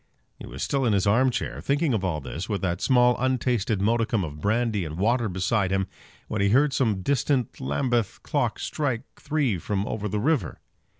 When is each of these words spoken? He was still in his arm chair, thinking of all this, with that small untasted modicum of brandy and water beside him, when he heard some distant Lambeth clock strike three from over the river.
He 0.39 0.47
was 0.47 0.63
still 0.63 0.83
in 0.83 0.93
his 0.93 1.05
arm 1.05 1.29
chair, 1.29 1.61
thinking 1.61 1.93
of 1.93 2.03
all 2.03 2.21
this, 2.21 2.49
with 2.49 2.63
that 2.63 2.81
small 2.81 3.15
untasted 3.19 3.83
modicum 3.83 4.23
of 4.23 4.41
brandy 4.41 4.83
and 4.83 4.97
water 4.97 5.29
beside 5.29 5.69
him, 5.71 5.85
when 6.27 6.41
he 6.41 6.49
heard 6.49 6.73
some 6.73 7.03
distant 7.03 7.59
Lambeth 7.61 8.23
clock 8.23 8.57
strike 8.57 9.03
three 9.19 9.59
from 9.59 9.85
over 9.85 10.07
the 10.09 10.19
river. 10.19 10.59